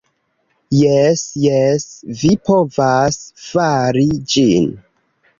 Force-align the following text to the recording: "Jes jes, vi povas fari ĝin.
"Jes 0.75 1.25
jes, 1.41 1.83
vi 2.21 2.31
povas 2.49 3.19
fari 3.49 4.07
ĝin. 4.37 4.65